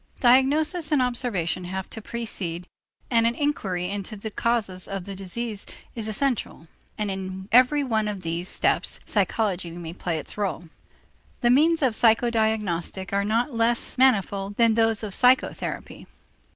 [0.19, 2.65] Diagnosis and observation have to precede,
[3.11, 8.07] and an inquiry into the causes of the disease is essential, and in every one
[8.07, 10.71] of these steps psychology may play its rôle.
[11.41, 16.07] The means of psychodiagnostic are not less manifold than those of psychotherapy.